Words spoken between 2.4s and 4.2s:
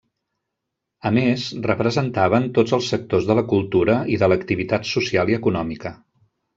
tots els sectors de la cultura